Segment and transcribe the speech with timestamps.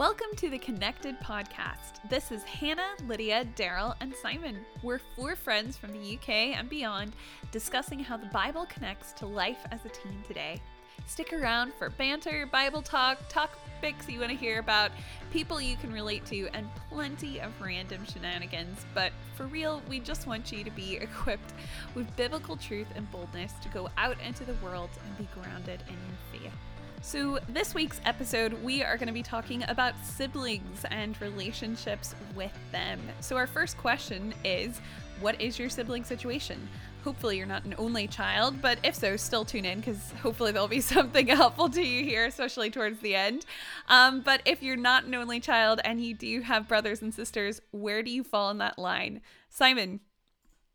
[0.00, 2.00] Welcome to the Connected Podcast.
[2.08, 4.56] This is Hannah, Lydia, Daryl, and Simon.
[4.82, 7.12] We're four friends from the UK and beyond
[7.52, 10.58] discussing how the Bible connects to life as a teen today.
[11.06, 14.90] Stick around for banter, Bible talk, topics you want to hear about,
[15.32, 18.86] people you can relate to, and plenty of random shenanigans.
[18.94, 21.52] But for real, we just want you to be equipped
[21.94, 25.94] with biblical truth and boldness to go out into the world and be grounded in
[25.94, 26.58] your faith.
[27.02, 32.52] So, this week's episode, we are going to be talking about siblings and relationships with
[32.72, 33.00] them.
[33.20, 34.80] So, our first question is
[35.18, 36.68] What is your sibling situation?
[37.02, 40.68] Hopefully, you're not an only child, but if so, still tune in because hopefully there'll
[40.68, 43.46] be something helpful to you here, especially towards the end.
[43.88, 47.62] Um, but if you're not an only child and you do have brothers and sisters,
[47.70, 49.22] where do you fall in that line?
[49.48, 50.00] Simon,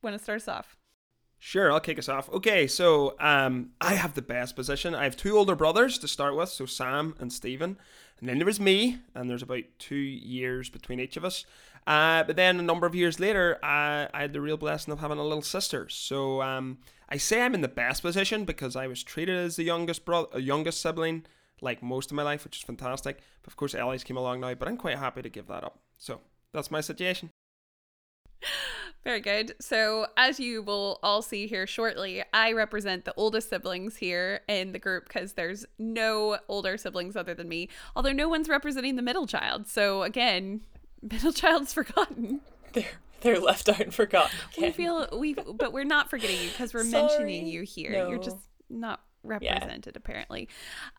[0.02, 0.76] want to start us off?
[1.46, 2.28] Sure, I'll kick us off.
[2.30, 4.96] Okay, so um, I have the best position.
[4.96, 7.78] I have two older brothers to start with, so Sam and Stephen.
[8.20, 11.46] And then there was me, and there's about two years between each of us.
[11.86, 15.02] Uh, but then a number of years later, I, I had the real blessing of
[15.02, 15.88] having a little sister.
[15.88, 16.80] So um,
[17.10, 20.40] I say I'm in the best position because I was treated as the youngest brother,
[20.40, 21.28] youngest sibling,
[21.62, 23.20] like most of my life, which is fantastic.
[23.44, 25.78] But of course, Ellie's came along now, but I'm quite happy to give that up.
[26.00, 26.22] So
[26.54, 27.30] that's my situation.
[29.06, 29.54] Very good.
[29.62, 34.72] So, as you will all see here shortly, I represent the oldest siblings here in
[34.72, 39.04] the group because there's no older siblings other than me, although no one's representing the
[39.04, 39.68] middle child.
[39.68, 40.62] So, again,
[41.04, 42.42] middle child's forgotten.
[42.74, 42.86] They're
[43.22, 44.38] they're left out and forgotten.
[44.58, 44.64] Again.
[44.70, 47.04] We feel we, but we're not forgetting you because we're Sorry.
[47.04, 47.92] mentioning you here.
[47.92, 48.10] No.
[48.10, 48.38] You're just
[48.72, 49.98] not represented yeah.
[49.98, 50.48] apparently.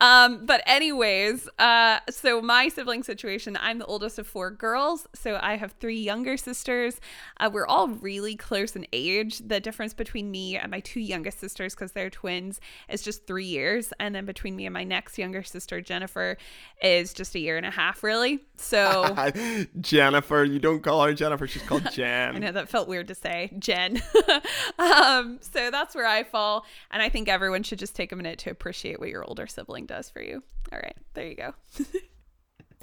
[0.00, 5.38] Um but anyways uh so my sibling situation i'm the oldest of four girls so
[5.42, 7.00] i have three younger sisters.
[7.38, 9.38] Uh, we're all really close in age.
[9.38, 13.44] The difference between me and my two youngest sisters because they're twins is just three
[13.44, 16.36] years and then between me and my next younger sister jennifer
[16.82, 18.44] is just a year and a half really.
[18.56, 19.14] So
[19.80, 22.36] jennifer you don't call her jennifer she's called jen.
[22.36, 24.00] i know that felt weird to say jen.
[24.78, 28.38] Um so that's where i fall and i think everyone should just take a minute
[28.40, 30.42] to appreciate what your older sibling does for you.
[30.72, 31.54] All right, there you go.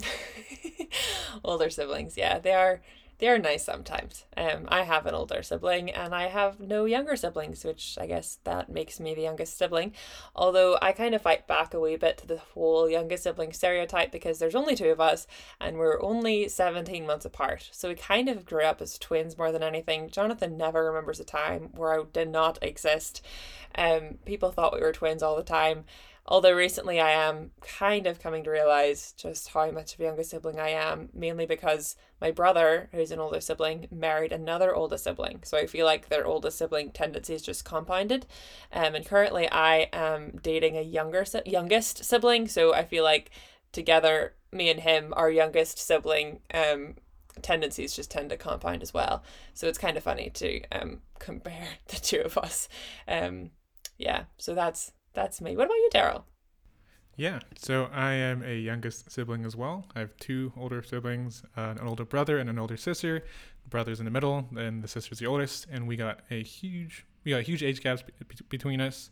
[1.44, 2.80] older siblings, yeah, they are
[3.18, 4.24] they are nice sometimes.
[4.36, 8.38] Um, I have an older sibling and I have no younger siblings, which I guess
[8.44, 9.92] that makes me the youngest sibling.
[10.34, 14.10] Although I kind of fight back a wee bit to the whole youngest sibling stereotype
[14.10, 15.26] because there's only two of us
[15.60, 17.68] and we're only 17 months apart.
[17.72, 20.10] So we kind of grew up as twins more than anything.
[20.10, 23.24] Jonathan never remembers a time where I did not exist.
[23.76, 25.84] Um, people thought we were twins all the time.
[26.26, 30.22] Although recently I am kind of coming to realize just how much of a younger
[30.22, 35.40] sibling I am, mainly because my brother, who's an older sibling, married another older sibling.
[35.44, 38.24] So I feel like their older sibling tendencies just compounded.
[38.72, 43.30] Um, and currently I am dating a younger youngest sibling, so I feel like
[43.72, 46.94] together, me and him, our youngest sibling, um,
[47.42, 49.22] tendencies just tend to compound as well.
[49.52, 52.68] So it's kind of funny to um compare the two of us.
[53.06, 53.50] Um,
[53.98, 54.24] yeah.
[54.38, 55.56] So that's that's me.
[55.56, 56.24] What about you, Daryl?
[57.16, 59.86] Yeah, so I am a youngest sibling as well.
[59.94, 63.24] I have two older siblings, uh, an older brother and an older sister.
[63.62, 65.66] The brother's in the middle, and the sister's the oldest.
[65.70, 68.12] And we got a huge, we got huge age gaps be-
[68.48, 69.10] between us.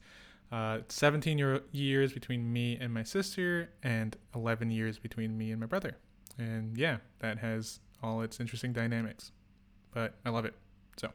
[0.50, 5.60] Uh, 17 year- years between me and my sister, and 11 years between me and
[5.60, 5.96] my brother.
[6.38, 9.30] And yeah, that has all its interesting dynamics.
[9.92, 10.54] But I love it.
[10.96, 11.12] So.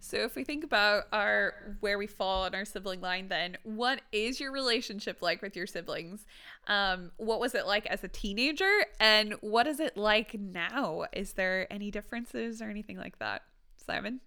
[0.00, 4.00] So if we think about our where we fall on our sibling line, then what
[4.12, 6.26] is your relationship like with your siblings?
[6.66, 11.06] Um, what was it like as a teenager, and what is it like now?
[11.12, 13.42] Is there any differences or anything like that,
[13.76, 14.20] Simon?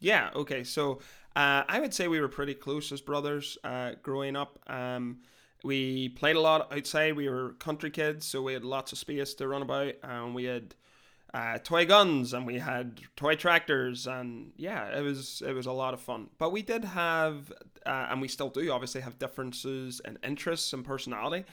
[0.00, 0.30] Yeah.
[0.34, 0.64] Okay.
[0.64, 1.00] So
[1.36, 4.58] uh, I would say we were pretty close as brothers uh, growing up.
[4.66, 5.18] Um,
[5.62, 7.16] we played a lot outside.
[7.16, 10.44] We were country kids, so we had lots of space to run about, and we
[10.44, 10.74] had
[11.32, 15.72] uh, toy guns and we had toy tractors and yeah it was it was a
[15.72, 16.28] lot of fun.
[16.38, 17.52] But we did have
[17.86, 21.44] uh, and we still do obviously have differences in interests and personality.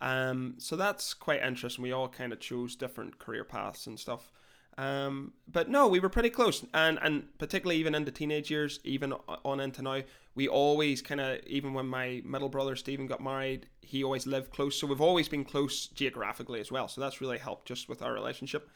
[0.00, 1.82] Um, so that's quite interesting.
[1.82, 4.30] We all kind of chose different career paths and stuff.
[4.76, 6.64] Um, but no we were pretty close.
[6.72, 9.14] And and particularly even into teenage years even
[9.44, 10.02] on into now
[10.36, 14.52] we always kind of even when my middle brother Stephen got married he always lived
[14.52, 14.78] close.
[14.78, 16.86] So we've always been close geographically as well.
[16.86, 18.70] So that's really helped just with our relationship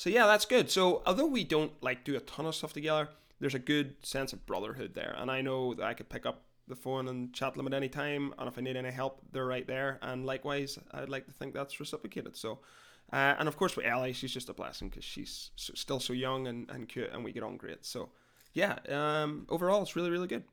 [0.00, 0.70] so yeah, that's good.
[0.70, 4.32] So although we don't like do a ton of stuff together, there's a good sense
[4.32, 7.52] of brotherhood there, and I know that I could pick up the phone and chat
[7.52, 9.98] them at any time, and if I need any help, they're right there.
[10.00, 12.34] And likewise, I'd like to think that's reciprocated.
[12.34, 12.60] So.
[13.12, 16.12] Uh, and of course, with Ellie, she's just a blessing because she's so, still so
[16.12, 17.84] young and, and cute, and we get on great.
[17.84, 18.10] So,
[18.52, 20.44] yeah, um, overall, it's really, really good.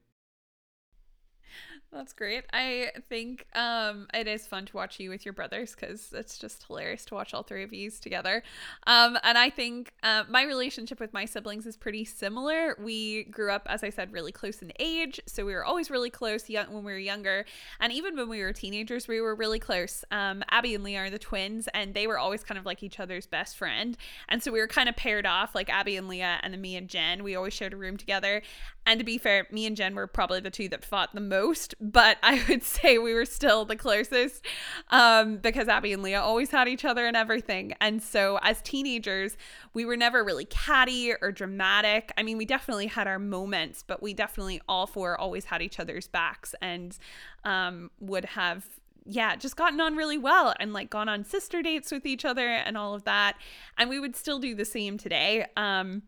[1.89, 2.43] That's great.
[2.51, 6.65] I think um, it is fun to watch you with your brothers because it's just
[6.67, 8.43] hilarious to watch all three of you together.
[8.85, 12.75] Um, and I think uh, my relationship with my siblings is pretty similar.
[12.77, 16.09] We grew up, as I said, really close in age, so we were always really
[16.09, 17.45] close young when we were younger,
[17.79, 20.03] and even when we were teenagers, we were really close.
[20.11, 22.99] Um, Abby and Leah are the twins, and they were always kind of like each
[22.99, 23.97] other's best friend,
[24.27, 26.75] and so we were kind of paired off, like Abby and Leah, and then me
[26.75, 27.23] and Jen.
[27.23, 28.41] We always shared a room together,
[28.87, 31.75] and to be fair, me and Jen were probably the two that fought the most
[31.79, 34.45] but I would say we were still the closest
[34.89, 37.73] um, because Abby and Leah always had each other and everything.
[37.81, 39.37] And so as teenagers,
[39.73, 42.11] we were never really catty or dramatic.
[42.17, 45.79] I mean, we definitely had our moments, but we definitely all four always had each
[45.79, 46.97] other's backs and
[47.43, 48.65] um, would have
[49.09, 52.49] yeah, just gotten on really well and like gone on sister dates with each other
[52.49, 53.37] and all of that.
[53.77, 55.45] And we would still do the same today.
[55.55, 56.03] Um,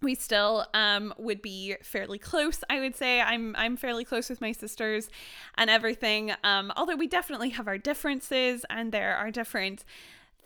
[0.00, 4.40] we still um, would be fairly close i would say i'm i'm fairly close with
[4.40, 5.08] my sisters
[5.56, 9.84] and everything um, although we definitely have our differences and there are different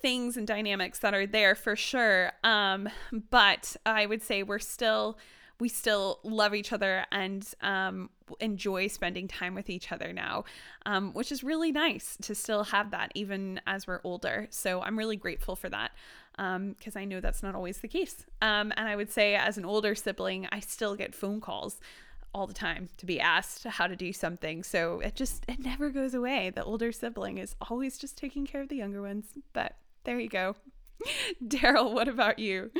[0.00, 2.88] things and dynamics that are there for sure um,
[3.30, 5.18] but i would say we're still
[5.62, 8.10] we still love each other and um,
[8.40, 10.44] enjoy spending time with each other now,
[10.86, 14.48] um, which is really nice to still have that even as we're older.
[14.50, 15.92] So I'm really grateful for that
[16.36, 18.24] because um, I know that's not always the case.
[18.40, 21.78] Um, and I would say, as an older sibling, I still get phone calls
[22.34, 24.62] all the time to be asked how to do something.
[24.62, 26.50] So it just, it never goes away.
[26.50, 29.26] The older sibling is always just taking care of the younger ones.
[29.52, 30.56] But there you go.
[31.44, 32.70] Daryl, what about you?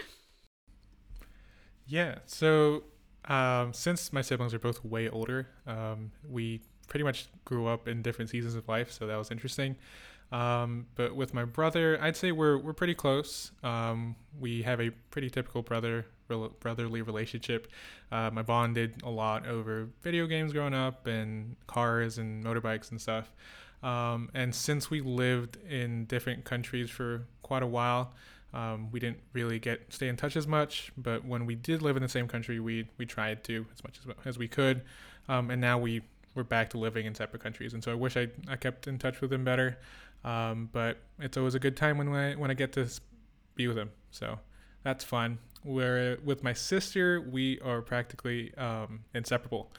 [1.86, 2.18] Yeah.
[2.24, 2.84] So
[3.26, 8.02] um, since my siblings are both way older, um, we pretty much grew up in
[8.02, 8.90] different seasons of life.
[8.90, 9.76] So that was interesting.
[10.32, 13.52] Um, but with my brother, I'd say we're we're pretty close.
[13.62, 16.06] Um, we have a pretty typical brother
[16.60, 17.70] brotherly relationship.
[18.10, 23.00] Uh, my bonded a lot over video games growing up and cars and motorbikes and
[23.00, 23.30] stuff.
[23.82, 28.12] Um, and since we lived in different countries for quite a while,
[28.54, 30.92] um, we didn't really get stay in touch as much.
[30.96, 33.98] But when we did live in the same country, we we tried to as much
[33.98, 34.82] as, as we could.
[35.28, 36.02] Um, and now we
[36.34, 37.74] we're back to living in separate countries.
[37.74, 39.78] And so I wish I, I kept in touch with him better.
[40.24, 42.88] Um, but it's always a good time when I when I get to
[43.54, 43.90] be with him.
[44.10, 44.38] So
[44.82, 45.38] that's fun.
[45.62, 49.72] Where with my sister, we are practically um, inseparable.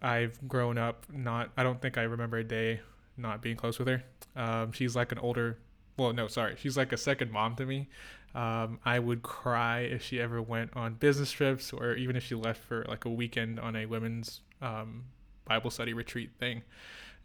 [0.00, 1.50] I've grown up not.
[1.56, 2.80] I don't think I remember a day
[3.16, 4.02] not being close with her.
[4.36, 5.58] Um, she's like an older.
[5.96, 6.56] Well, no, sorry.
[6.58, 7.88] She's like a second mom to me.
[8.34, 12.34] Um, I would cry if she ever went on business trips or even if she
[12.34, 15.04] left for like a weekend on a women's um,
[15.44, 16.62] Bible study retreat thing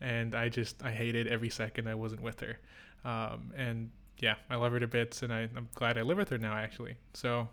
[0.02, 2.58] and I just I hated every second I wasn't with her.
[3.06, 6.30] Um, and yeah, I love her to bits, and I, I'm glad I live with
[6.30, 6.96] her now actually.
[7.14, 7.48] So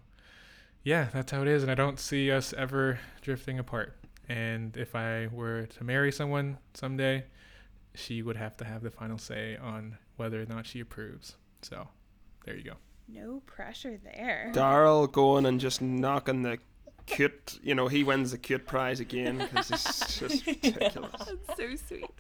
[0.83, 3.97] yeah, that's how it is, and I don't see us ever drifting apart.
[4.29, 7.25] And if I were to marry someone someday,
[7.95, 11.37] she would have to have the final say on whether or not she approves.
[11.63, 11.89] So
[12.45, 12.75] there you go.
[13.09, 14.51] No pressure there.
[14.55, 16.59] Daryl going and just knocking the
[17.07, 21.13] cute, you know, he wins the cute prize again because it's just ridiculous.
[21.47, 22.11] That's so sweet.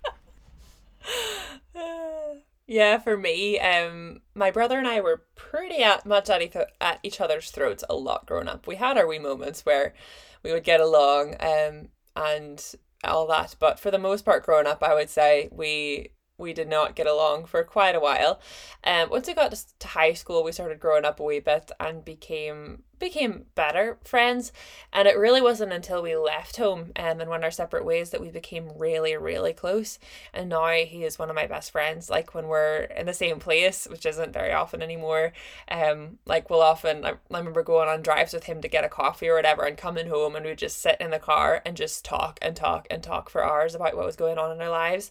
[2.66, 6.98] yeah, for me, um, my brother and I were pretty at, much at, each, at
[7.02, 8.66] each other's throats a lot growing up.
[8.66, 9.94] We had our wee moments where
[10.42, 14.82] we would get along um, and all that, but for the most part, growing up,
[14.82, 18.40] I would say we we did not get along for quite a while.
[18.82, 22.04] Um, once we got to high school, we started growing up a wee bit and
[22.04, 24.52] became became better friends.
[24.92, 28.20] And it really wasn't until we left home um, and went our separate ways that
[28.20, 29.98] we became really, really close.
[30.32, 32.08] And now he is one of my best friends.
[32.08, 35.32] Like when we're in the same place, which isn't very often anymore.
[35.70, 38.88] Um, like we'll often, I, I remember going on drives with him to get a
[38.88, 42.04] coffee or whatever and coming home and we'd just sit in the car and just
[42.04, 45.10] talk and talk and talk for hours about what was going on in our lives.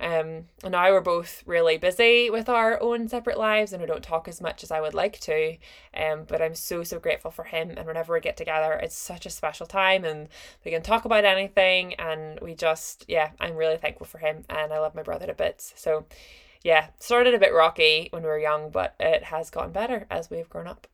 [0.00, 4.02] Um, and now we're both really busy with our own separate lives and we don't
[4.02, 5.56] talk as much as I would like to.
[5.94, 7.74] Um, but I'm so, so grateful for him.
[7.76, 10.28] And whenever we get together, it's such a special time and
[10.64, 11.94] we can talk about anything.
[11.94, 14.44] And we just, yeah, I'm really thankful for him.
[14.48, 15.72] And I love my brother to bits.
[15.76, 16.06] So,
[16.62, 20.30] yeah, started a bit rocky when we were young, but it has gotten better as
[20.30, 20.86] we've grown up.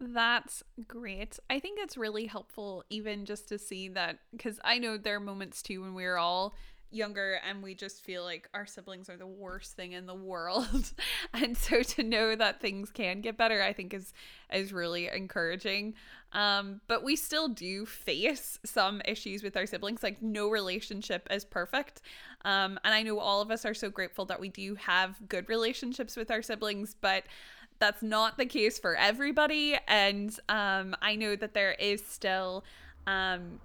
[0.00, 1.38] That's great.
[1.50, 5.20] I think it's really helpful, even just to see that, because I know there are
[5.20, 6.54] moments too when we're all
[6.90, 10.92] younger and we just feel like our siblings are the worst thing in the world.
[11.34, 14.12] And so to know that things can get better i think is
[14.52, 15.94] is really encouraging.
[16.32, 21.44] Um but we still do face some issues with our siblings like no relationship is
[21.44, 22.00] perfect.
[22.44, 25.48] Um and i know all of us are so grateful that we do have good
[25.48, 27.24] relationships with our siblings but
[27.78, 29.76] that's not the case for everybody.
[29.86, 32.64] And um i know that there is still
[33.06, 33.60] um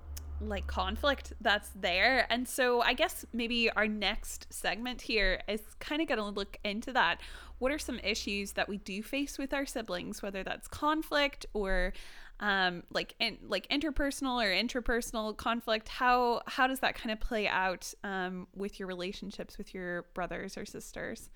[0.49, 2.25] like conflict that's there.
[2.29, 6.57] And so I guess maybe our next segment here is kind of going to look
[6.63, 7.21] into that.
[7.59, 11.93] What are some issues that we do face with our siblings, whether that's conflict or
[12.39, 15.87] um, like in, like interpersonal or interpersonal conflict?
[15.87, 20.57] How how does that kind of play out um, with your relationships with your brothers
[20.57, 21.29] or sisters,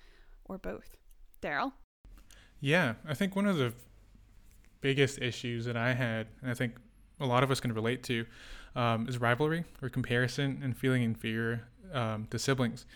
[0.44, 0.96] or both?
[1.40, 1.72] Daryl.
[2.60, 3.72] Yeah, I think one of the
[4.80, 6.74] biggest issues that I had, and I think
[7.20, 8.26] a lot of us can relate to,
[8.78, 12.86] um, is rivalry or comparison and feeling inferior um, to siblings.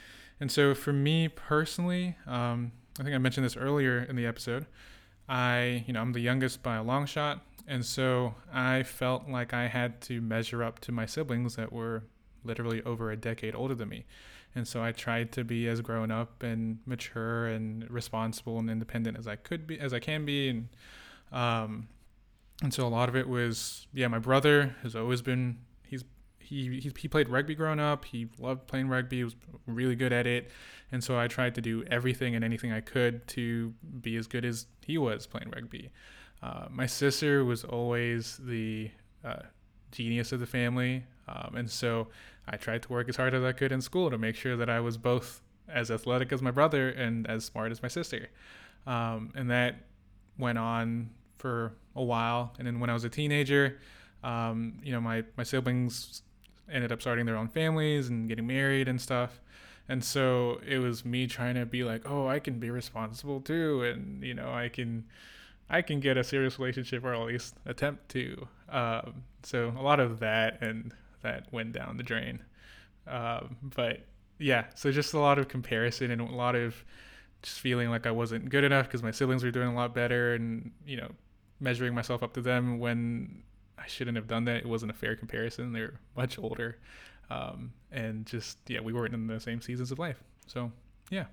[0.40, 2.70] And so for me personally, um,
[3.00, 4.66] I think I mentioned this earlier in the episode.
[5.28, 9.52] I, you know, I'm the youngest by a long shot, and so I felt like
[9.52, 12.04] I had to measure up to my siblings that were
[12.44, 14.04] literally over a decade older than me.
[14.54, 19.16] And so I tried to be as grown up and mature and responsible and independent
[19.16, 20.68] as I could be, as I can be, and
[21.32, 21.88] um,
[22.62, 25.58] and so a lot of it was, yeah, my brother has always been
[26.44, 28.04] he he, played rugby growing up.
[28.04, 29.18] He loved playing rugby.
[29.18, 30.50] He was really good at it,
[30.90, 34.44] and so I tried to do everything and anything I could to be as good
[34.44, 35.90] as he was playing rugby.
[36.42, 38.90] Uh, my sister was always the
[39.24, 39.42] uh,
[39.92, 42.08] genius of the family, um, and so
[42.46, 44.68] I tried to work as hard as I could in school to make sure that
[44.68, 48.28] I was both as athletic as my brother and as smart as my sister.
[48.86, 49.76] Um, and that
[50.38, 52.52] went on for a while.
[52.58, 53.78] And then when I was a teenager,
[54.22, 56.22] um, you know, my, my siblings
[56.72, 59.40] ended up starting their own families and getting married and stuff.
[59.88, 63.82] And so it was me trying to be like, oh, I can be responsible too.
[63.82, 65.04] And, you know, I can,
[65.68, 68.48] I can get a serious relationship or at least attempt to.
[68.68, 72.42] Um, so a lot of that and that went down the drain.
[73.06, 74.00] Um, but
[74.38, 76.84] yeah, so just a lot of comparison and a lot of
[77.42, 80.34] just feeling like I wasn't good enough because my siblings were doing a lot better
[80.34, 81.10] and, you know,
[81.60, 83.42] measuring myself up to them when
[83.82, 84.58] I shouldn't have done that.
[84.58, 85.72] It wasn't a fair comparison.
[85.72, 86.78] They're much older.
[87.30, 90.22] Um, and just, yeah, we weren't in the same seasons of life.
[90.46, 90.70] So,
[91.10, 91.24] yeah.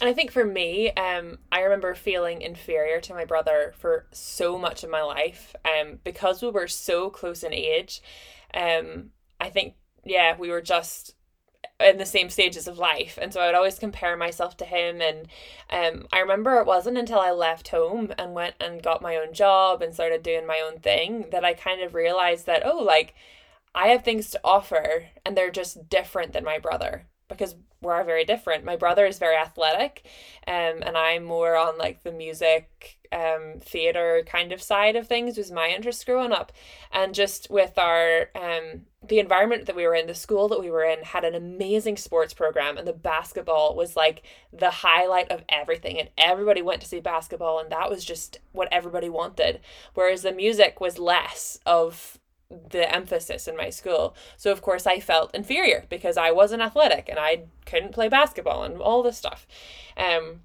[0.00, 4.58] And I think for me, um, I remember feeling inferior to my brother for so
[4.58, 5.54] much of my life.
[5.64, 8.02] Um, because we were so close in age,
[8.54, 11.14] um, I think, yeah, we were just
[11.80, 13.18] in the same stages of life.
[13.20, 15.00] And so i would always compare myself to him.
[15.00, 15.28] And
[15.70, 19.32] um, i remember it wasn't until i left home and went and got my own
[19.32, 23.14] job and started doing my own thing that i kind of realized that oh like
[23.74, 28.24] i have things to offer and they're just different than my brother because we're very
[28.24, 28.64] different.
[28.64, 30.04] My brother is very athletic
[30.46, 35.36] um, and i'm more on like the music um, theater kind of side of things
[35.36, 36.52] was my interest growing up.
[36.92, 40.70] And just with our um, the environment that we were in the school that we
[40.70, 44.22] were in had an amazing sports program and the basketball was like
[44.52, 48.68] the highlight of everything and everybody went to see basketball and that was just what
[48.70, 49.60] everybody wanted.
[49.94, 52.18] Whereas the music was less of
[52.50, 54.14] the emphasis in my school.
[54.36, 58.64] So of course I felt inferior because I wasn't athletic and I couldn't play basketball
[58.64, 59.46] and all this stuff.
[59.96, 60.40] Um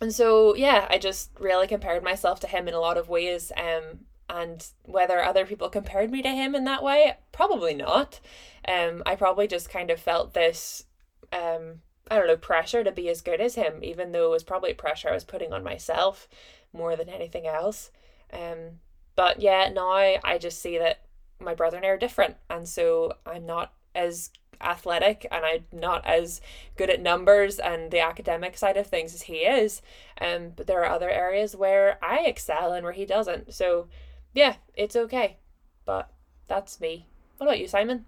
[0.00, 3.52] and so yeah, I just really compared myself to him in a lot of ways.
[3.56, 8.20] Um, and whether other people compared me to him in that way, probably not.
[8.66, 10.84] Um, I probably just kind of felt this,
[11.32, 14.44] um, I don't know, pressure to be as good as him, even though it was
[14.44, 16.28] probably pressure I was putting on myself
[16.72, 17.90] more than anything else.
[18.32, 18.78] Um,
[19.16, 21.00] but yeah, now I just see that
[21.40, 24.30] my brother and I are different, and so I'm not as
[24.60, 26.40] athletic and I'm not as
[26.76, 29.82] good at numbers and the academic side of things as he is.
[30.20, 33.54] Um, but there are other areas where I excel and where he doesn't.
[33.54, 33.88] So
[34.34, 35.38] yeah, it's okay.
[35.84, 36.12] But
[36.46, 37.06] that's me.
[37.38, 38.04] What about you, Simon?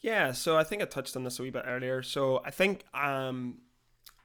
[0.00, 2.02] Yeah, so I think I touched on this a wee bit earlier.
[2.02, 3.58] So I think um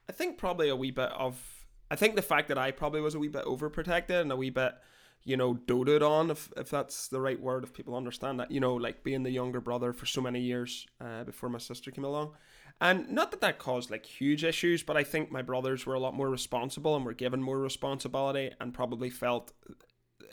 [0.08, 1.59] I think probably a wee bit of
[1.92, 4.50] I think the fact that I probably was a wee bit overprotected and a wee
[4.50, 4.76] bit
[5.24, 8.60] you know, doted on, if, if that's the right word, if people understand that, you
[8.60, 12.06] know, like being the younger brother for so many years uh, before my sister came
[12.06, 12.32] along.
[12.82, 16.00] And not that that caused like huge issues, but I think my brothers were a
[16.00, 19.52] lot more responsible and were given more responsibility and probably felt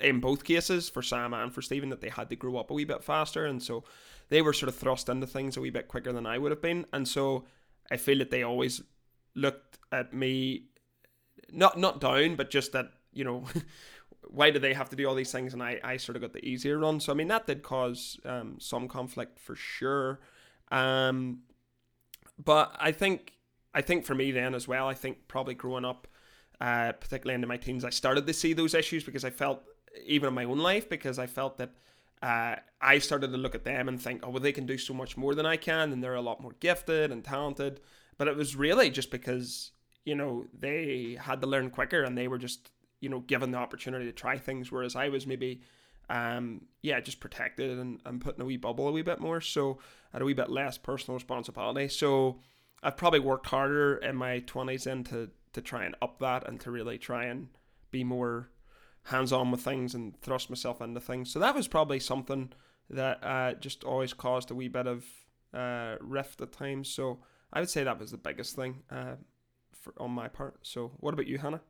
[0.01, 2.75] in both cases for Sam and for Stephen that they had to grow up a
[2.75, 3.47] wee bit faster.
[3.47, 3.83] And so
[4.29, 6.63] they were sort of thrust into things a wee bit quicker than I would have
[6.63, 6.87] been.
[6.93, 7.47] And so
[7.91, 8.83] I feel that they always
[9.35, 10.69] looked at me
[11.53, 13.45] not not down, but just that, you know,
[14.29, 15.53] why do they have to do all these things?
[15.53, 17.01] And I, I sort of got the easier run.
[17.01, 20.21] So i mean that did cause um, some conflict for sure.
[20.71, 21.43] Um,
[22.43, 23.33] but i think
[23.75, 26.07] i think for me then as well i think probably growing up
[26.61, 29.63] uh, particularly into my teens i started to see those issues because i felt
[30.05, 31.71] even in my own life because i felt that
[32.23, 34.95] uh, I started to look at them and think, oh, well, they can do so
[34.95, 37.81] much more than I can, and they're a lot more gifted and talented.
[38.17, 39.73] But it was really just because,
[40.07, 42.71] you know, they had to learn quicker and they were just
[43.01, 45.61] you know given the opportunity to try things, whereas I was maybe
[46.09, 49.41] um, yeah, just protected and, and put in a wee bubble a wee bit more.
[49.41, 49.79] So
[50.13, 51.89] I had a wee bit less personal responsibility.
[51.89, 52.39] So
[52.83, 56.61] I've probably worked harder in my 20s then to, to try and up that and
[56.61, 57.49] to really try and
[57.91, 58.51] be more
[59.05, 61.31] hands on with things and thrust myself into things.
[61.33, 62.53] So that was probably something
[62.91, 65.05] that uh, just always caused a wee bit of
[65.53, 66.89] uh, rift at times.
[66.89, 67.19] So
[67.53, 69.17] I would say that was the biggest thing uh,
[69.81, 70.59] for, on my part.
[70.63, 71.61] So what about you, Hannah?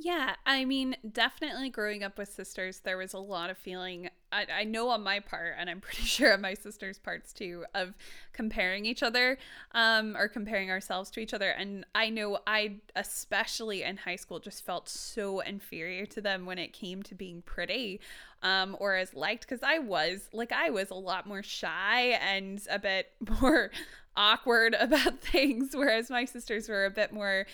[0.00, 4.46] Yeah, I mean, definitely growing up with sisters, there was a lot of feeling, I,
[4.60, 7.94] I know on my part, and I'm pretty sure on my sister's parts too, of
[8.32, 9.38] comparing each other
[9.72, 11.50] um, or comparing ourselves to each other.
[11.50, 16.58] And I know I, especially in high school, just felt so inferior to them when
[16.58, 18.00] it came to being pretty
[18.44, 22.62] um, or as liked because I was, like, I was a lot more shy and
[22.70, 23.72] a bit more
[24.18, 27.46] awkward about things, whereas my sisters were a bit more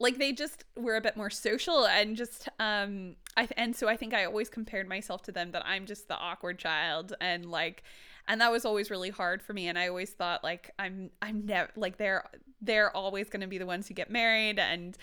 [0.00, 3.96] like they just were a bit more social and just um I and so I
[3.96, 7.82] think I always compared myself to them that I'm just the awkward child and like
[8.28, 11.46] and that was always really hard for me and I always thought like I'm I'm
[11.46, 12.24] never like they're
[12.60, 14.96] they're always going to be the ones who get married and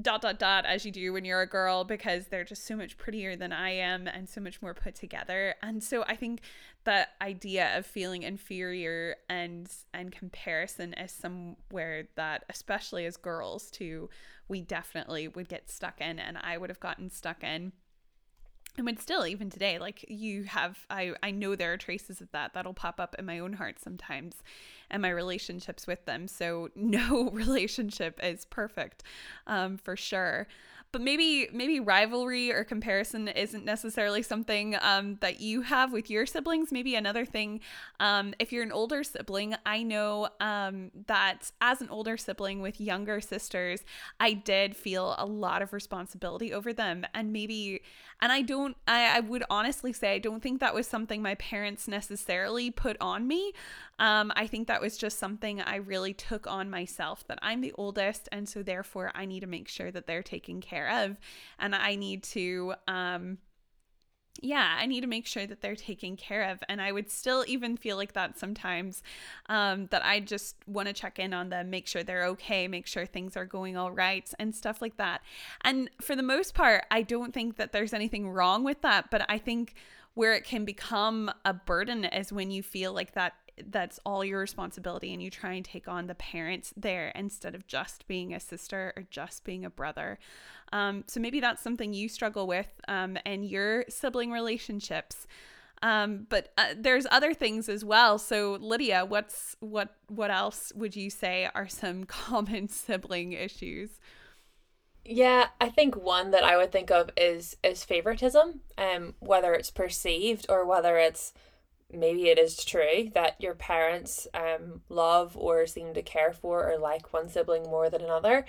[0.00, 2.98] dot dot dot as you do when you're a girl because they're just so much
[2.98, 5.54] prettier than I am and so much more put together.
[5.62, 6.40] And so I think
[6.86, 14.08] that idea of feeling inferior and and comparison is somewhere that especially as girls too
[14.48, 17.72] we definitely would get stuck in and I would have gotten stuck in.
[18.78, 22.30] And would still even today like you have I I know there are traces of
[22.32, 24.42] that that'll pop up in my own heart sometimes
[24.90, 26.28] and my relationships with them.
[26.28, 29.02] So no relationship is perfect
[29.46, 30.46] um for sure
[30.92, 36.26] but maybe maybe rivalry or comparison isn't necessarily something um, that you have with your
[36.26, 36.72] siblings.
[36.72, 37.60] Maybe another thing
[38.00, 42.80] um, if you're an older sibling i know um, that as an older sibling with
[42.80, 43.84] younger sisters
[44.20, 47.04] i did feel a lot of responsibility over them.
[47.14, 47.82] And maybe
[48.20, 51.34] and i don't I, I would honestly say i don't think that was something my
[51.36, 53.52] parents necessarily put on me
[53.98, 57.72] um, I think that was just something I really took on myself that I'm the
[57.72, 61.18] oldest, and so therefore I need to make sure that they're taken care of,
[61.58, 63.38] and I need to, um,
[64.42, 66.62] yeah, I need to make sure that they're taken care of.
[66.68, 69.02] And I would still even feel like that sometimes
[69.48, 72.86] um, that I just want to check in on them, make sure they're okay, make
[72.86, 75.22] sure things are going all right, and stuff like that.
[75.62, 79.10] And for the most part, I don't think that there's anything wrong with that.
[79.10, 79.74] But I think
[80.12, 84.40] where it can become a burden is when you feel like that that's all your
[84.40, 88.40] responsibility and you try and take on the parents there instead of just being a
[88.40, 90.18] sister or just being a brother.
[90.72, 95.26] Um, so maybe that's something you struggle with um, and your sibling relationships.
[95.82, 98.18] Um, but uh, there's other things as well.
[98.18, 104.00] So Lydia, what's what what else would you say are some common sibling issues?
[105.04, 109.70] Yeah, I think one that I would think of is is favoritism, um, whether it's
[109.70, 111.32] perceived or whether it's
[111.92, 116.78] maybe it is true that your parents um love or seem to care for or
[116.78, 118.44] like one sibling more than another.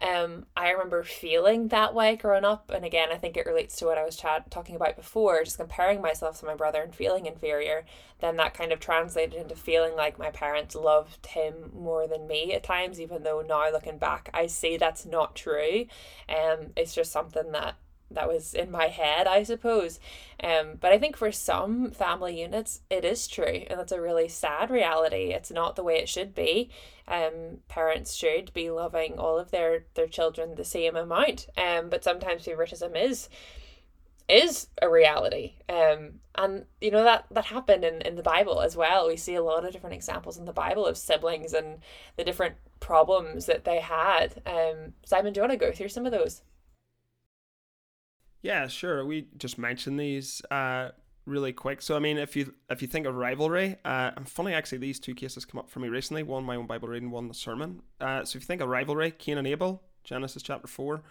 [0.00, 3.86] Um, I remember feeling that way growing up, and again, I think it relates to
[3.86, 7.26] what I was chat- talking about before, just comparing myself to my brother and feeling
[7.26, 7.84] inferior.
[8.20, 12.52] Then that kind of translated into feeling like my parents loved him more than me
[12.52, 15.86] at times, even though now looking back, I see that's not true.
[16.28, 17.76] Um, it's just something that
[18.10, 19.98] that was in my head, I suppose.
[20.42, 24.28] Um, but I think for some family units, it is true, and that's a really
[24.28, 25.32] sad reality.
[25.32, 26.70] It's not the way it should be.
[27.08, 31.48] Um, parents should be loving all of their their children the same amount.
[31.56, 33.28] Um, but sometimes favoritism is
[34.28, 35.54] is a reality.
[35.68, 39.08] Um, and you know that that happened in, in the Bible as well.
[39.08, 41.78] We see a lot of different examples in the Bible of siblings and
[42.16, 44.42] the different problems that they had.
[44.46, 46.42] Um, Simon, do you want to go through some of those?
[48.46, 49.04] Yeah, sure.
[49.04, 50.90] We just mentioned these uh,
[51.24, 51.82] really quick.
[51.82, 55.00] So I mean, if you if you think of rivalry, uh, and funny actually, these
[55.00, 56.22] two cases come up for me recently.
[56.22, 57.82] One my own Bible reading, one the sermon.
[58.00, 61.02] Uh, so if you think of rivalry, Cain and Abel, Genesis chapter four.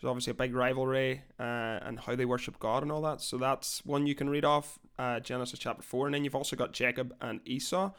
[0.00, 3.20] There's obviously a big rivalry uh, and how they worship God and all that.
[3.20, 6.54] So that's one you can read off uh, Genesis chapter four, and then you've also
[6.54, 7.90] got Jacob and Esau.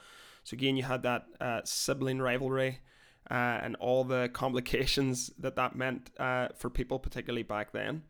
[0.46, 2.80] So again, you had that uh, sibling rivalry.
[3.30, 8.04] Uh, and all the complications that that meant uh, for people, particularly back then.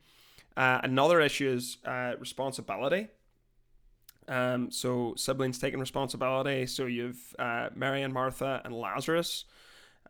[0.57, 3.07] Uh, another issue is uh, responsibility.
[4.27, 6.65] Um, so siblings taking responsibility.
[6.65, 9.45] So you've uh, Mary and Martha and Lazarus,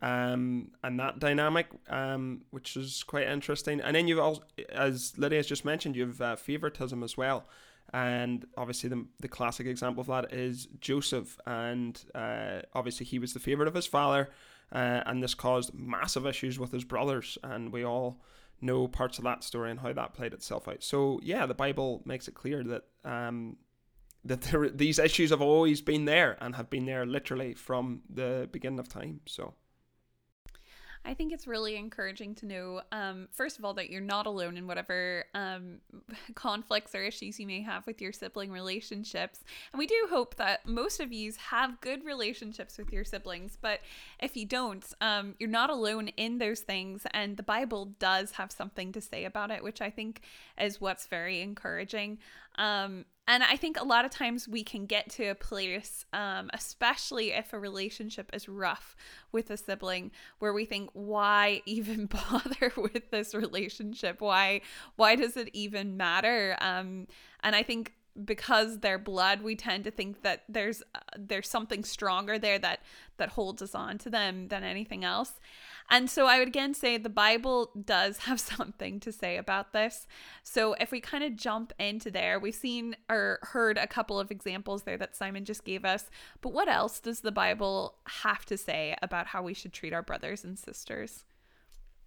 [0.02, 3.80] um, and that dynamic, um, which is quite interesting.
[3.80, 7.46] And then you've also, as Lydia has just mentioned, you've uh, favoritism as well.
[7.92, 11.38] And obviously, the, the classic example of that is Joseph.
[11.46, 14.30] And uh, obviously, he was the favorite of his father,
[14.72, 17.38] uh, and this caused massive issues with his brothers.
[17.44, 18.20] And we all
[18.60, 20.82] know parts of that story and how that played itself out.
[20.82, 23.56] So yeah, the Bible makes it clear that um,
[24.24, 28.48] that there, these issues have always been there and have been there literally from the
[28.50, 29.20] beginning of time.
[29.26, 29.54] So.
[31.06, 34.56] I think it's really encouraging to know, um, first of all, that you're not alone
[34.56, 35.78] in whatever um,
[36.34, 39.44] conflicts or issues you may have with your sibling relationships.
[39.72, 43.56] And we do hope that most of you have good relationships with your siblings.
[43.60, 43.80] But
[44.20, 47.06] if you don't, um, you're not alone in those things.
[47.14, 50.22] And the Bible does have something to say about it, which I think
[50.60, 52.18] is what's very encouraging.
[52.56, 56.48] Um, and I think a lot of times we can get to a place, um,
[56.54, 58.94] especially if a relationship is rough
[59.32, 64.20] with a sibling, where we think, why even bother with this relationship?
[64.20, 64.60] Why
[64.94, 66.56] why does it even matter?
[66.60, 67.08] Um,
[67.42, 71.84] and I think because they're blood, we tend to think that there's uh, there's something
[71.84, 72.80] stronger there that
[73.18, 75.34] that holds us on to them than anything else.
[75.88, 80.06] And so I would again say the Bible does have something to say about this.
[80.42, 84.30] So if we kind of jump into there, we've seen or heard a couple of
[84.30, 86.10] examples there that Simon just gave us.
[86.40, 90.02] But what else does the Bible have to say about how we should treat our
[90.02, 91.24] brothers and sisters?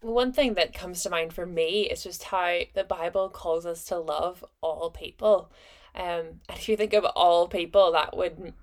[0.01, 3.65] Well one thing that comes to mind for me is just how the Bible calls
[3.65, 5.51] us to love all people.
[5.95, 8.53] Um, and if you think of all people, that would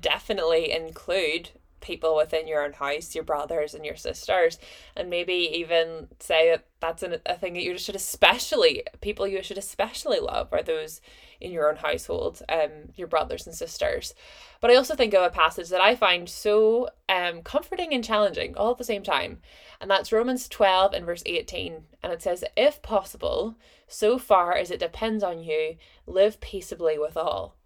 [0.00, 1.50] definitely include
[1.84, 4.58] people within your own house, your brothers and your sisters,
[4.96, 9.42] and maybe even say that that's an, a thing that you should especially people you
[9.42, 11.00] should especially love are those
[11.40, 14.14] in your own household, um, your brothers and sisters.
[14.60, 18.56] But I also think of a passage that I find so um comforting and challenging
[18.56, 19.40] all at the same time,
[19.80, 24.70] and that's Romans twelve and verse eighteen, and it says, "If possible, so far as
[24.70, 27.56] it depends on you, live peaceably with all."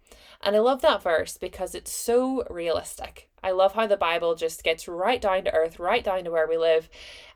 [0.41, 3.28] And I love that verse because it's so realistic.
[3.43, 6.47] I love how the Bible just gets right down to earth, right down to where
[6.47, 6.89] we live.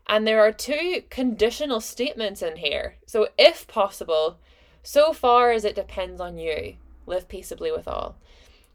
[0.07, 2.95] And there are two conditional statements in here.
[3.05, 4.39] So, if possible,
[4.81, 8.17] so far as it depends on you, live peaceably with all.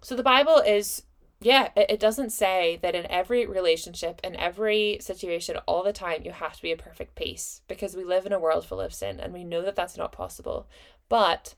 [0.00, 1.02] So, the Bible is,
[1.40, 6.32] yeah, it, doesn't say that in every relationship, in every situation, all the time, you
[6.32, 9.20] have to be a perfect peace because we live in a world full of sin
[9.20, 10.66] and we know that that's not possible.
[11.08, 11.54] But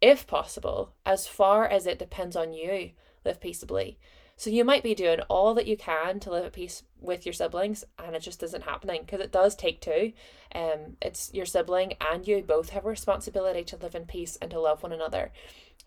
[0.00, 2.90] if possible, as far as it depends on you,
[3.24, 3.98] live peaceably.
[4.38, 7.32] So you might be doing all that you can to live at peace with your
[7.32, 10.12] siblings, and it just isn't happening because it does take two.
[10.54, 14.48] Um, it's your sibling and you both have a responsibility to live in peace and
[14.52, 15.32] to love one another.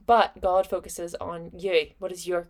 [0.05, 1.91] But God focuses on you.
[1.99, 2.49] What is your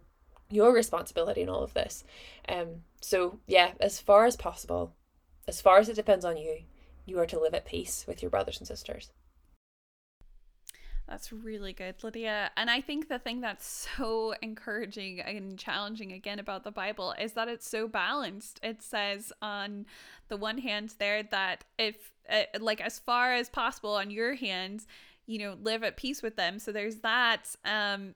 [0.49, 2.03] your responsibility in all of this?
[2.49, 4.95] Um, so yeah, as far as possible,
[5.47, 6.63] as far as it depends on you,
[7.05, 9.11] you are to live at peace with your brothers and sisters.
[11.07, 12.51] That's really good, Lydia.
[12.55, 17.33] And I think the thing that's so encouraging and challenging again about the Bible is
[17.33, 18.59] that it's so balanced.
[18.63, 19.85] It says on
[20.29, 24.87] the one hand there that if, uh, like, as far as possible on your hands,
[25.25, 26.59] you know live at peace with them.
[26.59, 28.13] So there's that um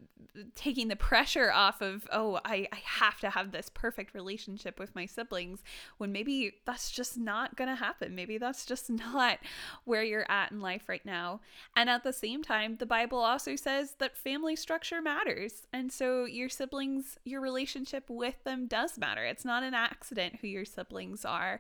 [0.56, 4.94] taking the pressure off of oh I, I have to have this perfect relationship with
[4.96, 5.64] my siblings
[5.98, 8.16] when maybe that's just not gonna happen.
[8.16, 9.40] Maybe that's just not
[9.86, 11.42] where you're at in life right now.
[11.76, 15.68] And at the same time the bible also says that family structure matters.
[15.72, 19.24] And so your siblings your relationship with them does matter.
[19.24, 21.60] It's not an accident who your siblings are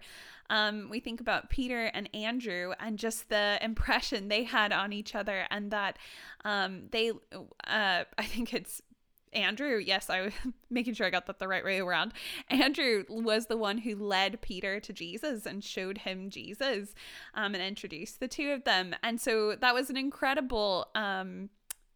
[0.49, 5.15] um, we think about Peter and Andrew and just the impression they had on each
[5.15, 5.97] other, and that
[6.43, 8.81] um, they, uh, I think it's
[9.35, 10.33] Andrew, yes, I was
[10.69, 12.13] making sure I got that the right way around.
[12.49, 16.95] Andrew was the one who led Peter to Jesus and showed him Jesus
[17.33, 18.95] um, and introduced the two of them.
[19.03, 21.49] And so that was an incredible, um,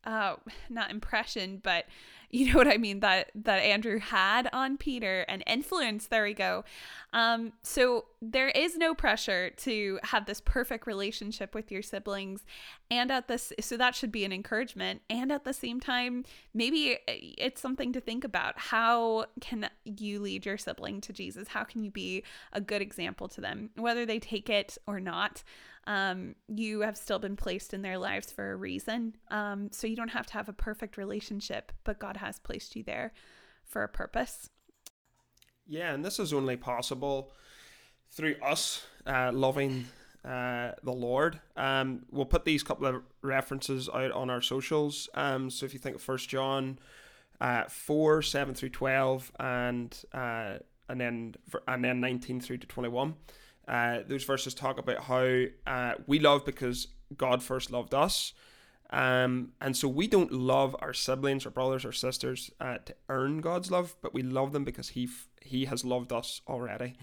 [0.03, 0.35] uh,
[0.69, 1.85] not impression, but
[2.31, 6.07] you know what I mean that that Andrew had on Peter and influence.
[6.07, 6.63] There we go.
[7.11, 12.45] Um, so there is no pressure to have this perfect relationship with your siblings,
[12.91, 15.01] and at this, so that should be an encouragement.
[15.09, 18.59] And at the same time, maybe it's something to think about.
[18.59, 21.47] How can you lead your sibling to Jesus?
[21.47, 25.43] How can you be a good example to them, whether they take it or not?
[25.89, 29.15] Um, you have still been placed in their lives for a reason.
[29.31, 32.83] Um, so you don't have to have a perfect relationship, but God has placed you
[32.83, 33.11] there
[33.65, 34.51] for a purpose.
[35.65, 37.33] Yeah, and this is only possible
[38.11, 39.85] through us uh, loving
[40.23, 41.39] uh, the Lord.
[41.57, 45.09] Um, we'll put these couple of references out on our socials.
[45.15, 46.77] Um, so if you think of First John
[47.41, 51.35] uh, four seven through twelve, and uh, and then
[51.67, 53.15] and then nineteen through to twenty one.
[53.69, 58.33] Uh, those verses talk about how uh, we love because God first loved us.
[58.89, 63.41] Um, and so we don't love our siblings or brothers or sisters uh, to earn
[63.41, 66.95] God's love, but we love them because He f- He has loved us already.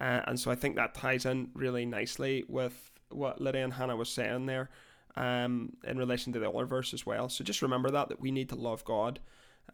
[0.00, 3.94] Uh, and so I think that ties in really nicely with what Lydia and Hannah
[3.94, 4.70] was saying there,
[5.16, 7.28] um, in relation to the other verse as well.
[7.28, 9.20] So just remember that that we need to love God,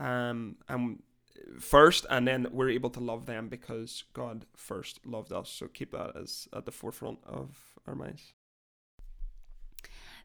[0.01, 1.01] um, and
[1.59, 5.51] first, and then we're able to love them because God first loved us.
[5.51, 8.33] So keep that as at the forefront of our minds.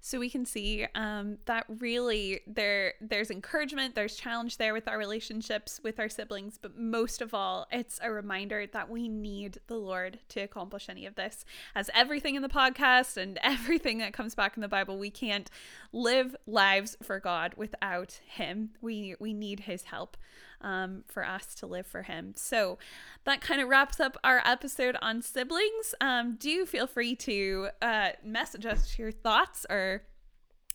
[0.06, 5.00] So we can see um, that really there there's encouragement there's challenge there with our
[5.00, 9.74] relationships with our siblings but most of all it's a reminder that we need the
[9.74, 11.44] lord to accomplish any of this.
[11.74, 15.50] As everything in the podcast and everything that comes back in the bible we can't
[15.92, 18.70] live lives for god without him.
[18.82, 20.18] We we need his help
[20.62, 22.34] um, for us to live for Him.
[22.36, 22.78] So
[23.24, 25.96] that kind of wraps up our episode on siblings.
[26.02, 30.04] Um, do feel free to uh, message us your thoughts or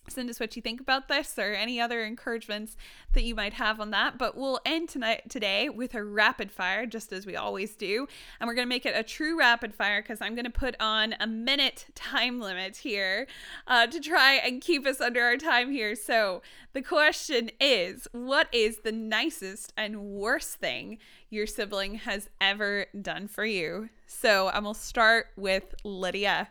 [0.09, 2.77] send us what you think about this or any other encouragements
[3.13, 4.19] that you might have on that.
[4.19, 8.07] But we'll end tonight today with a rapid fire, just as we always do.
[8.39, 11.27] And we're gonna make it a true rapid fire because I'm gonna put on a
[11.27, 13.27] minute time limit here
[13.67, 15.95] uh, to try and keep us under our time here.
[15.95, 22.87] So the question is, what is the nicest and worst thing your sibling has ever
[23.01, 23.91] done for you?
[24.07, 26.49] So I'm gonna start with Lydia.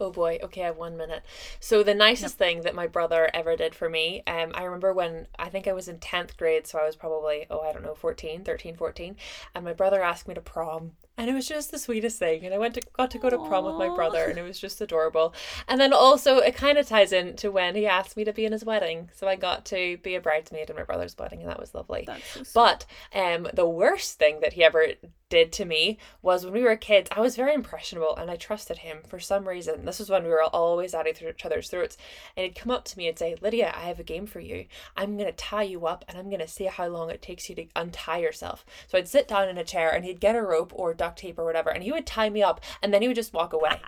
[0.00, 0.38] Oh boy.
[0.42, 1.24] Okay, I have one minute.
[1.58, 2.38] So the nicest yep.
[2.38, 5.72] thing that my brother ever did for me, um, I remember when I think I
[5.72, 9.16] was in 10th grade, so I was probably, oh, I don't know, 14, 13, 14,
[9.54, 12.46] and my brother asked me to prom and it was just the sweetest thing.
[12.46, 14.58] And i went to got to go to prom with my brother and it was
[14.58, 15.34] just adorable.
[15.66, 18.52] And then also it kind of ties into when he asked me to be in
[18.52, 19.10] his wedding.
[19.14, 22.08] So i got to be a bridesmaid in my brother's wedding and that was lovely.
[22.32, 24.86] So but um the worst thing that he ever
[25.28, 28.78] did to me was when we were kids i was very impressionable and i trusted
[28.78, 29.84] him for some reason.
[29.84, 31.96] This was when we were always at each other's throats.
[32.36, 34.66] And he'd come up to me and say lydia i have a game for you.
[34.96, 37.48] I'm going to tie you up and i'm going to see how long it takes
[37.48, 38.64] you to untie yourself.
[38.86, 41.38] So i'd sit down in a chair and he'd get a rope or duct tape
[41.38, 43.80] or whatever, and he would tie me up, and then he would just walk away,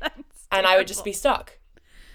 [0.52, 1.58] and I would just be stuck,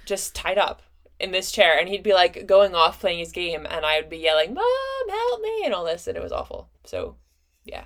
[0.06, 0.82] just tied up
[1.20, 4.10] in this chair, and he'd be like going off playing his game, and I would
[4.10, 6.70] be yelling, "Mom, help me!" and all this, and it was awful.
[6.86, 7.18] So,
[7.66, 7.86] yeah,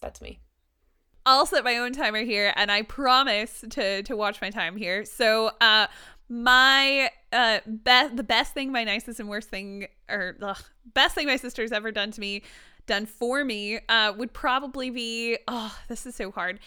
[0.00, 0.40] that's me.
[1.24, 5.04] I'll set my own timer here, and I promise to to watch my time here.
[5.04, 5.86] So, uh,
[6.28, 10.62] my uh best the best thing my nicest and worst thing or ugh,
[10.94, 12.42] best thing my sister's ever done to me
[12.86, 16.60] done for me uh, would probably be oh, this is so hard.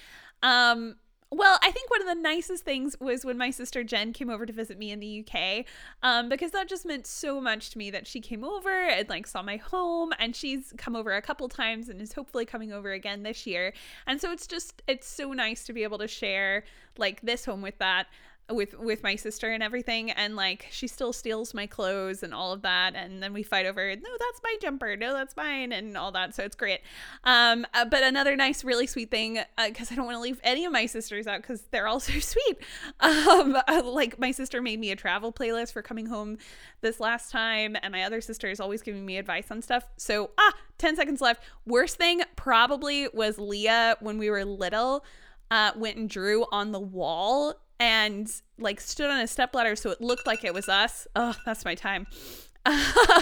[0.43, 0.95] Um,
[1.31, 4.45] well, I think one of the nicest things was when my sister Jen came over
[4.45, 5.65] to visit me in the UK,
[6.03, 9.27] um, because that just meant so much to me that she came over and like
[9.27, 12.91] saw my home, and she's come over a couple times and is hopefully coming over
[12.91, 13.73] again this year.
[14.07, 16.63] And so it's just it's so nice to be able to share
[16.97, 18.07] like this home with that
[18.51, 22.53] with with my sister and everything and like she still steals my clothes and all
[22.53, 24.95] of that and then we fight over no that's my jumper.
[24.95, 26.81] No that's mine and all that so it's great.
[27.23, 30.39] Um uh, but another nice really sweet thing because uh, i don't want to leave
[30.43, 32.57] any of my sisters out because they're all so sweet.
[32.99, 36.37] Um uh, like my sister made me a travel playlist for coming home
[36.81, 39.87] this last time and my other sister is always giving me advice on stuff.
[39.97, 41.41] So ah 10 seconds left.
[41.65, 45.03] Worst thing probably was leah when we were little
[45.51, 50.01] uh, went and drew on the wall and like stood on a stepladder so it
[50.01, 51.07] looked like it was us.
[51.15, 52.07] Oh, that's my time.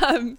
[0.02, 0.38] Um,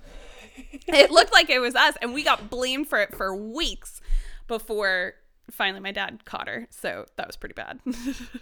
[0.86, 4.00] it looked like it was us, and we got blamed for it for weeks
[4.46, 5.14] before
[5.50, 6.66] finally my dad caught her.
[6.70, 7.80] So that was pretty bad.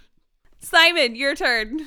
[0.59, 1.85] Simon, your turn.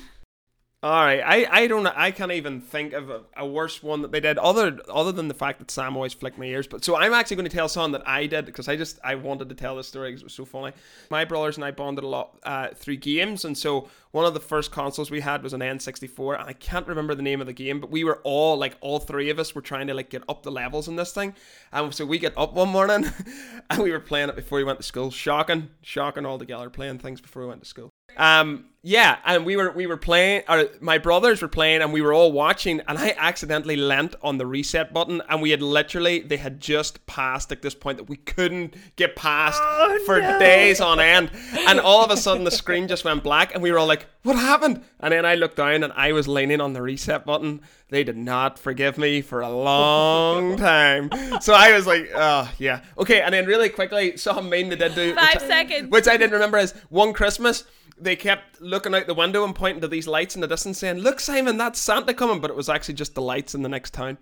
[0.83, 4.11] All right, I, I don't I can't even think of a, a, worse one that
[4.11, 6.67] they did other other than the fact that Sam always flicked my ears.
[6.67, 9.15] But so I'm actually going to tell something that I did because I just I
[9.15, 10.73] wanted to tell this story because it was so funny.
[11.09, 14.39] My brothers and I bonded a lot uh, through games, and so one of the
[14.39, 17.53] first consoles we had was an N64, and I can't remember the name of the
[17.53, 20.21] game, but we were all like all three of us were trying to like get
[20.29, 21.33] up the levels in this thing,
[21.73, 23.11] and so we get up one morning
[23.71, 25.09] and we were playing it before we went to school.
[25.09, 27.89] Shocking, shocking all together playing things before we went to school.
[28.17, 30.43] Um, yeah, and we were we were playing.
[30.47, 32.81] Or my brothers were playing, and we were all watching.
[32.87, 37.05] And I accidentally leant on the reset button, and we had literally they had just
[37.05, 40.39] passed at this point that we couldn't get past oh, for no.
[40.39, 41.31] days on end.
[41.67, 44.05] And all of a sudden, the screen just went black, and we were all like,
[44.23, 47.59] "What happened?" And then I looked down, and I was leaning on the reset button.
[47.89, 51.09] They did not forgive me for a long time.
[51.41, 54.95] So I was like, "Oh yeah, okay." And then really quickly, some meme they did
[54.95, 57.65] do five which seconds, I, which I didn't remember is one Christmas
[57.99, 60.97] they kept looking out the window and pointing to these lights in the distance, saying,
[60.97, 63.93] "Look, Simon, that's Santa coming!" But it was actually just the lights in the next
[63.93, 64.17] town.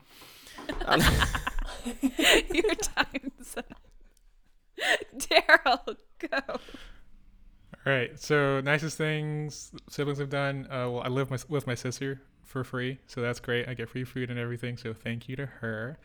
[2.01, 3.55] Your time's
[5.17, 6.39] Daryl, go.
[6.49, 8.19] All right.
[8.19, 10.65] So nicest things siblings have done.
[10.65, 13.67] Uh, well, I live my, with my sister for free, so that's great.
[13.67, 14.77] I get free food and everything.
[14.77, 15.97] So thank you to her.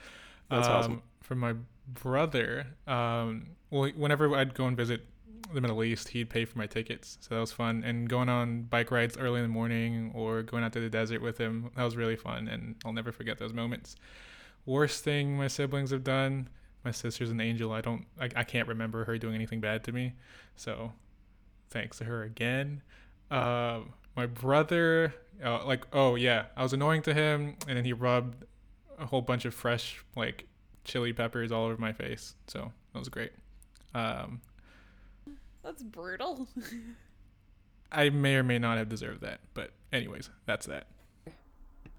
[0.51, 1.03] That's um, awesome.
[1.23, 1.55] For my
[1.89, 5.07] brother, um, well, whenever I'd go and visit
[5.55, 7.83] the Middle East, he'd pay for my tickets, so that was fun.
[7.85, 11.23] And going on bike rides early in the morning or going out to the desert
[11.23, 13.97] with him, that was really fun, and I'll never forget those moments.
[14.67, 16.49] Worst thing my siblings have done.
[16.85, 17.73] My sister's an angel.
[17.73, 18.07] I don't.
[18.21, 20.15] I, I can't remember her doing anything bad to me.
[20.57, 20.93] So,
[21.71, 22.83] thanks to her again.
[23.31, 23.81] Uh,
[24.17, 28.45] my brother, uh, like, oh yeah, I was annoying to him, and then he rubbed
[28.99, 30.47] a whole bunch of fresh like
[30.85, 32.35] chili peppers all over my face.
[32.47, 33.33] So that was great.
[33.95, 34.41] Um,
[35.63, 36.49] That's brutal.
[37.93, 40.87] I may or may not have deserved that, but anyways, that's that.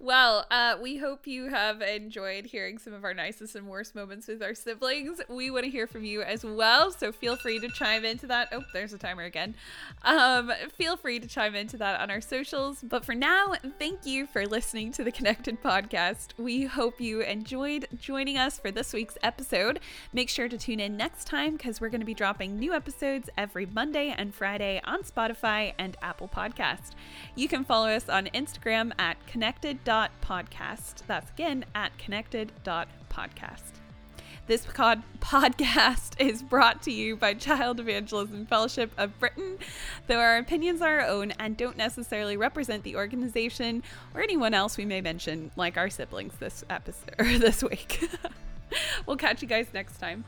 [0.04, 4.28] Well, uh, we hope you have enjoyed hearing some of our nicest and worst moments
[4.28, 5.22] with our siblings.
[5.30, 8.50] We want to hear from you as well, so feel free to chime into that.
[8.52, 9.54] Oh, there's a timer again.
[10.02, 12.80] Um, feel free to chime into that on our socials.
[12.82, 16.30] But for now, thank you for listening to the Connected podcast.
[16.36, 19.82] We hope you enjoyed joining us for this week's episode.
[20.14, 23.30] Make sure to tune in next time because we're going to be dropping new episodes
[23.38, 26.94] every Monday and Friday on Spotify and Apple Podcast.
[27.36, 29.18] You can follow us on Instagram at
[29.92, 31.06] connected.podcast.
[31.08, 33.62] That's again at connected.podcast.
[34.48, 39.58] This pod- podcast is brought to you by Child Evangelism Fellowship of Britain,
[40.08, 44.78] though our opinions are our own and don't necessarily represent the organization or anyone else
[44.78, 48.10] we may mention, like our siblings this episode or this week.
[49.06, 50.24] we'll catch you guys next time.